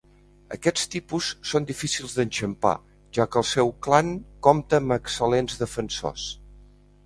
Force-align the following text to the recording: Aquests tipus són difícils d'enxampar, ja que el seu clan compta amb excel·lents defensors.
Aquests 0.55 0.87
tipus 0.93 1.27
són 1.49 1.67
difícils 1.71 2.15
d'enxampar, 2.21 2.73
ja 3.19 3.29
que 3.35 3.41
el 3.43 3.47
seu 3.53 3.71
clan 3.89 4.13
compta 4.49 4.83
amb 4.85 4.99
excel·lents 4.99 5.63
defensors. 5.65 6.29